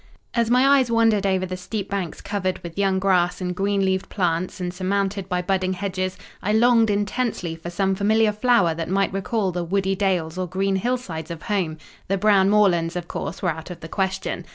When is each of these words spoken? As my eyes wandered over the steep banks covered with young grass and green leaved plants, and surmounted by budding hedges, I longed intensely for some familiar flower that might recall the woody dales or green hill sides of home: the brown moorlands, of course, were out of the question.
As 0.33 0.49
my 0.49 0.65
eyes 0.79 0.89
wandered 0.89 1.27
over 1.27 1.45
the 1.45 1.55
steep 1.55 1.87
banks 1.91 2.21
covered 2.21 2.57
with 2.63 2.75
young 2.75 2.97
grass 2.97 3.39
and 3.39 3.53
green 3.55 3.85
leaved 3.85 4.09
plants, 4.09 4.59
and 4.59 4.73
surmounted 4.73 5.29
by 5.29 5.43
budding 5.43 5.73
hedges, 5.73 6.17
I 6.41 6.53
longed 6.53 6.89
intensely 6.89 7.55
for 7.55 7.69
some 7.69 7.93
familiar 7.93 8.31
flower 8.31 8.73
that 8.73 8.89
might 8.89 9.13
recall 9.13 9.51
the 9.51 9.63
woody 9.63 9.93
dales 9.95 10.39
or 10.39 10.47
green 10.47 10.77
hill 10.77 10.97
sides 10.97 11.29
of 11.29 11.43
home: 11.43 11.77
the 12.07 12.17
brown 12.17 12.49
moorlands, 12.49 12.95
of 12.95 13.07
course, 13.07 13.43
were 13.43 13.51
out 13.51 13.69
of 13.69 13.81
the 13.81 13.87
question. 13.87 14.45